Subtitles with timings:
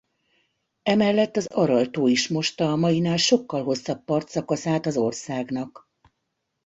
[0.83, 5.89] Emellett az Aral-tó is mosta a mainál sokkal hosszabb partszakaszát az országnak.